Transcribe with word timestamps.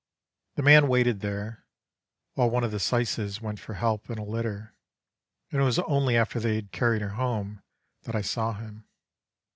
"The 0.55 0.63
man 0.63 0.87
waited 0.87 1.19
there, 1.19 1.67
while 2.33 2.49
one 2.49 2.63
of 2.63 2.71
the 2.71 2.79
syces 2.79 3.39
went 3.39 3.59
for 3.59 3.75
help 3.75 4.09
and 4.09 4.17
a 4.17 4.23
litter, 4.23 4.73
and 5.51 5.61
it 5.61 5.63
was 5.63 5.77
only 5.77 6.17
after 6.17 6.39
they 6.39 6.55
had 6.55 6.71
carried 6.71 7.03
her 7.03 7.09
home 7.09 7.61
that 8.05 8.15
I 8.15 8.21
saw 8.21 8.53
him. 8.53 8.85